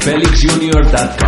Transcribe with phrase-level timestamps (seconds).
[0.00, 1.19] felixjunior.com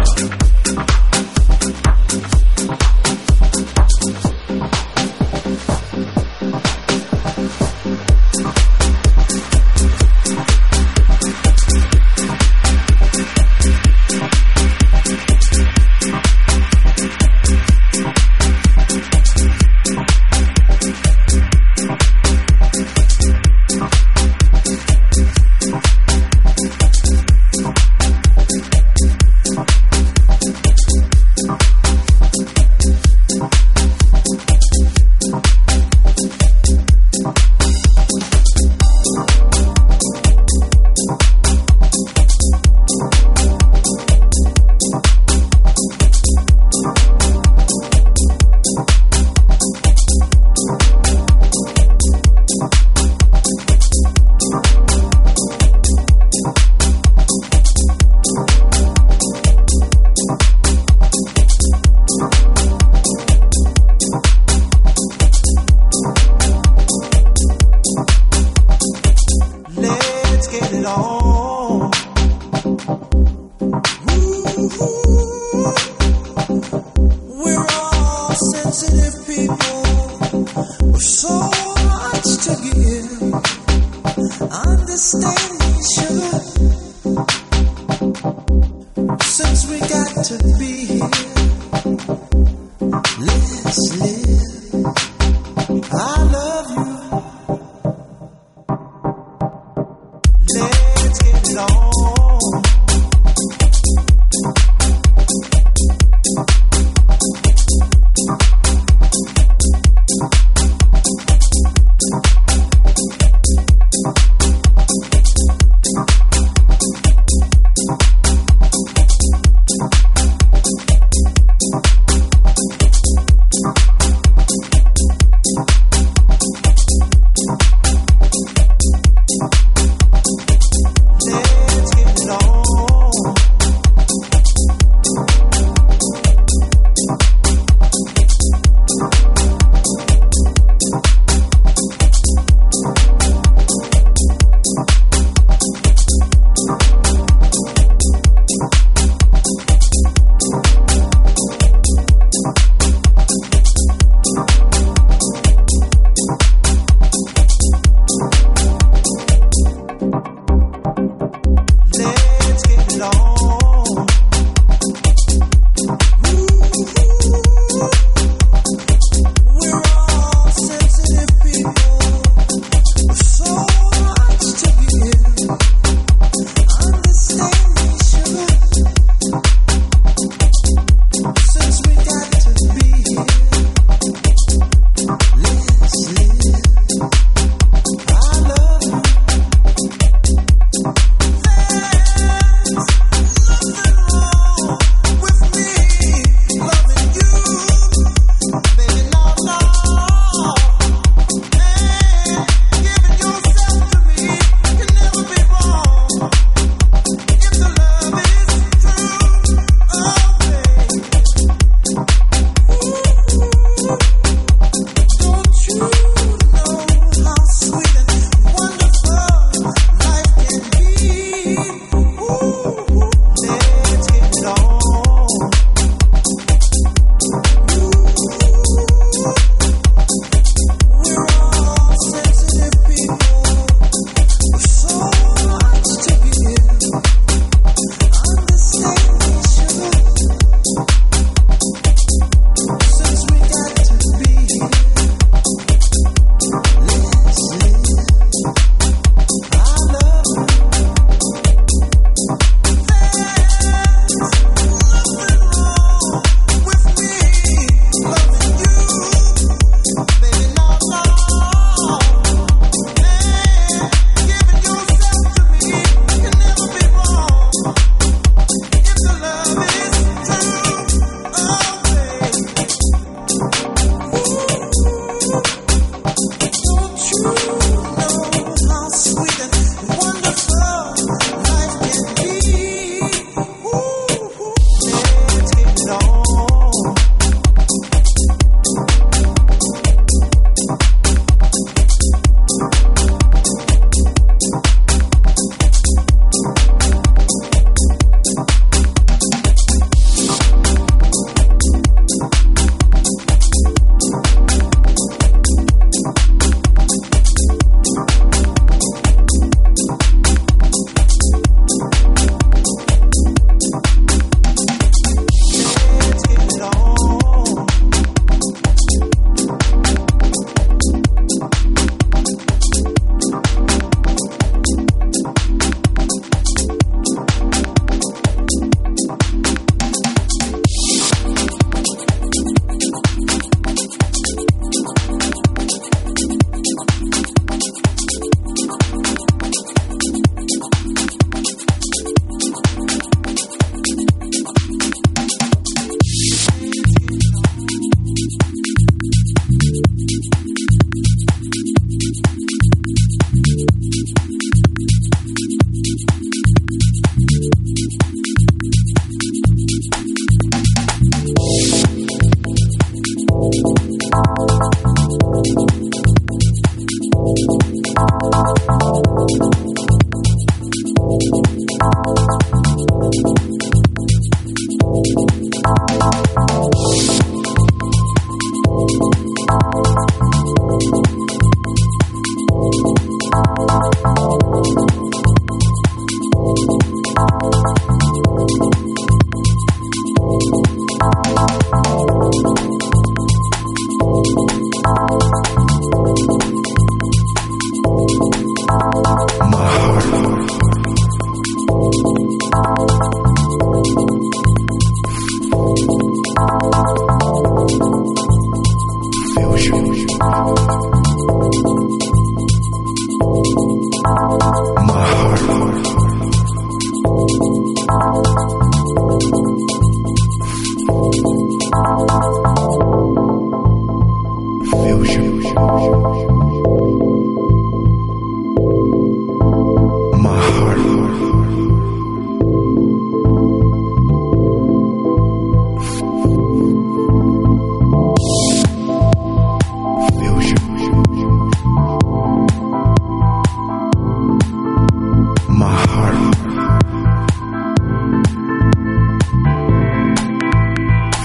[89.88, 90.86] got to be.
[90.86, 92.11] here,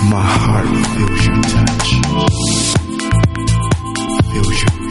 [0.09, 1.87] My heart feels your touch.
[4.31, 4.86] Feels your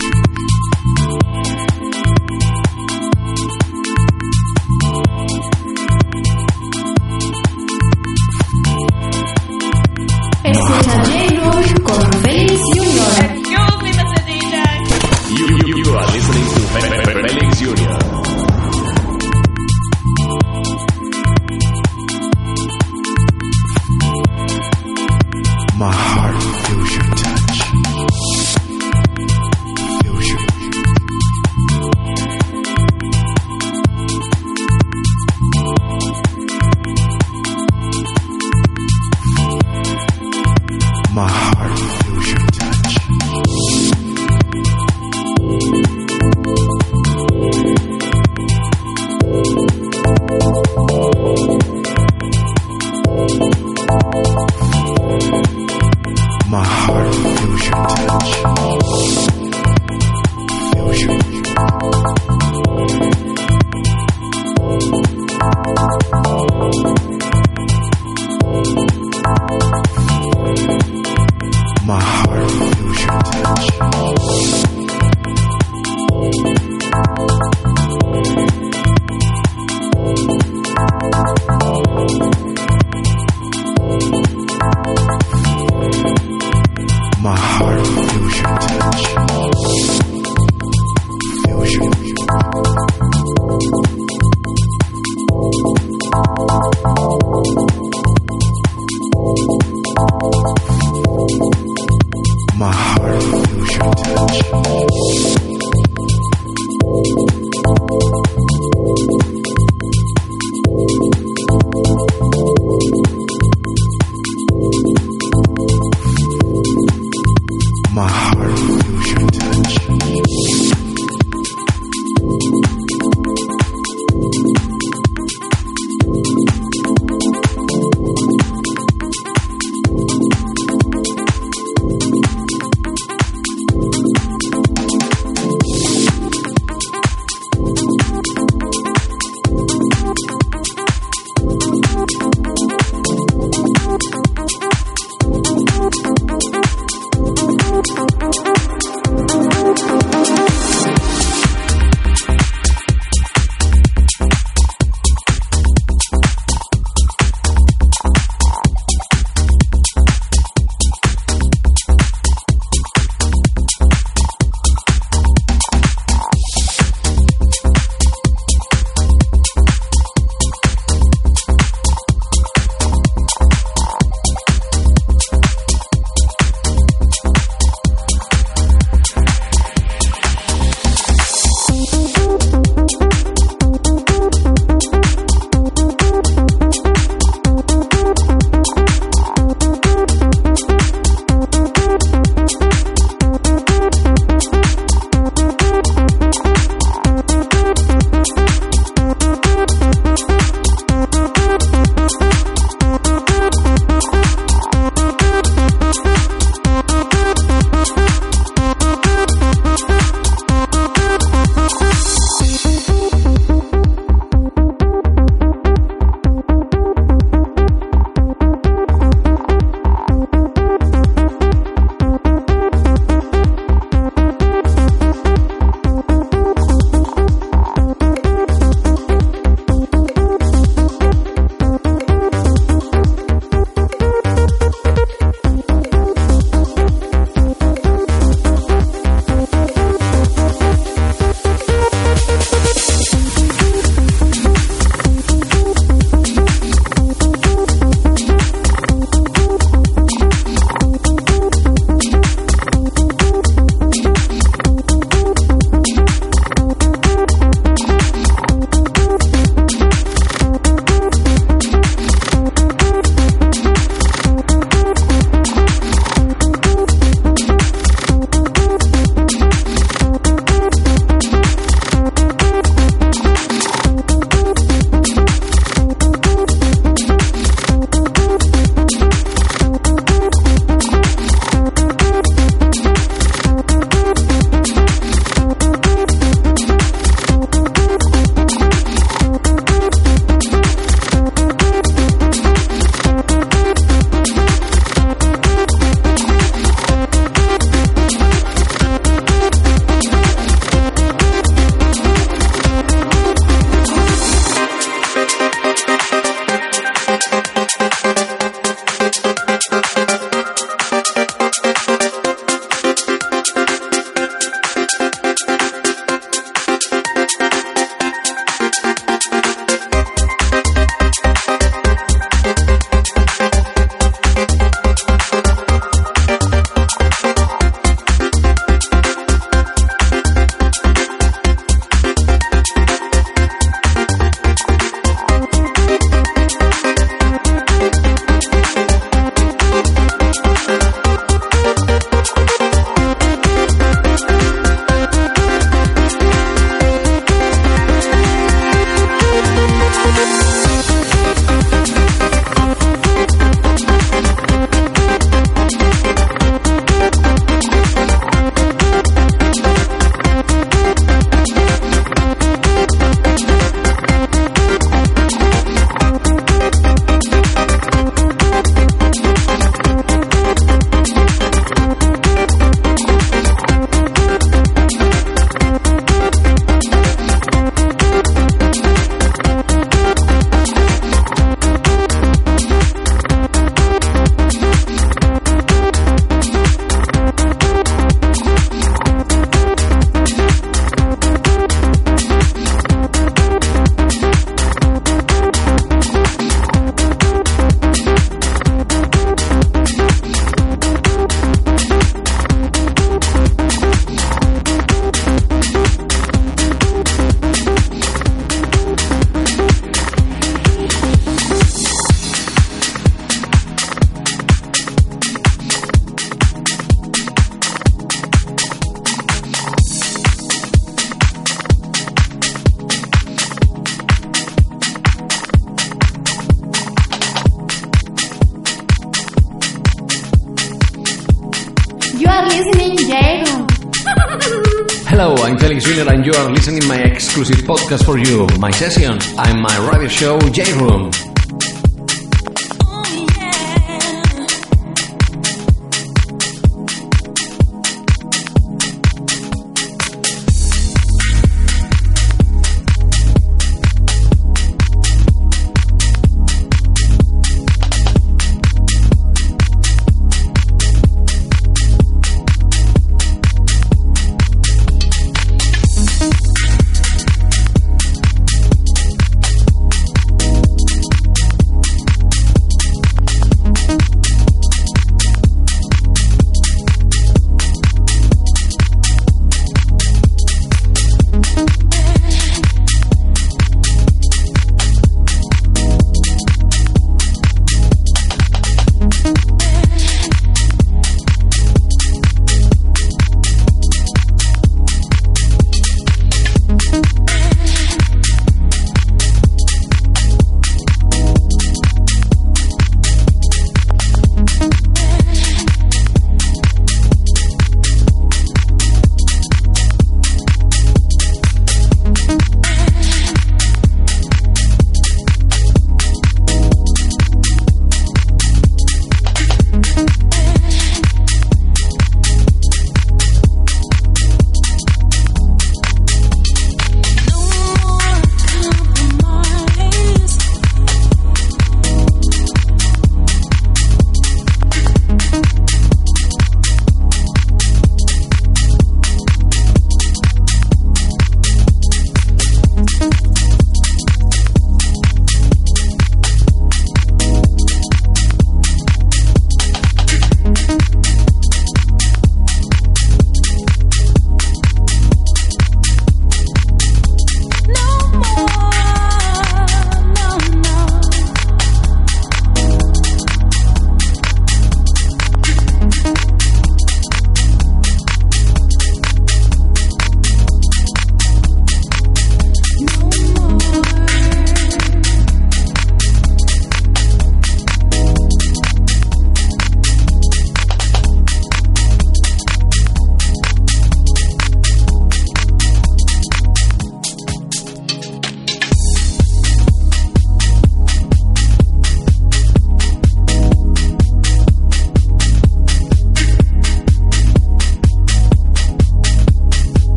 [437.77, 441.26] podcast for you, my session, and my radio show J Room.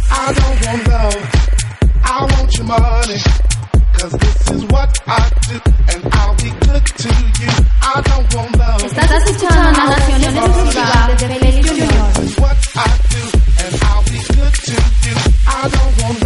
[0.10, 1.18] I don't want love.
[2.04, 3.20] I want your money.
[4.02, 5.62] This is what I do,
[5.94, 7.50] and I'll be good to you.
[7.82, 8.84] I don't want love.
[8.84, 12.22] Estás escuchando narraciones exclusivas de Junior.
[15.54, 16.21] I don't want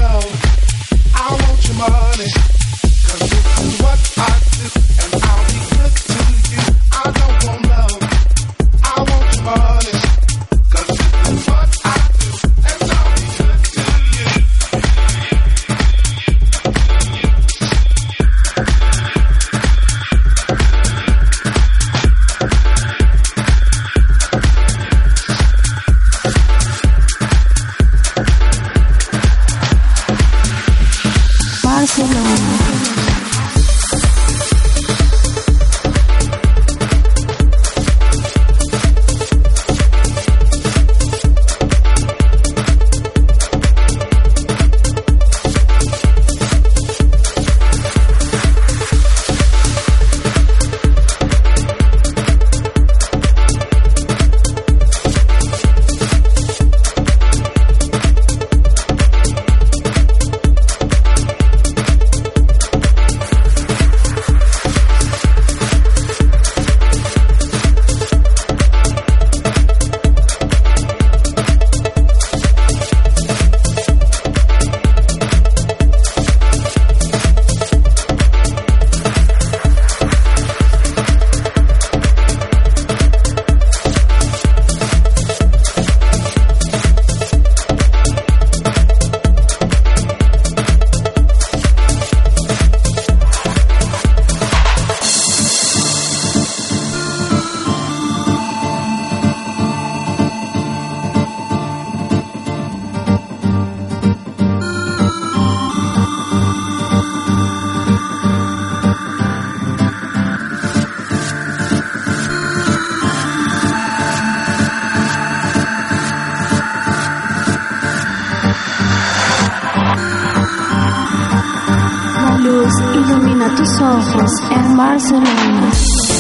[123.82, 126.15] ojos en Barcelona.